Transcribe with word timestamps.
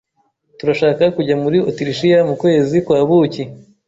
Turashaka 0.57 1.03
kujya 1.15 1.35
muri 1.43 1.57
Otirishiya 1.69 2.19
mu 2.29 2.35
kwezi 2.41 2.75
kwa 2.85 2.99
buki. 3.07 3.43